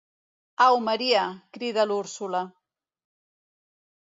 [0.67, 2.41] Au, Maria –crida l'Úrsula.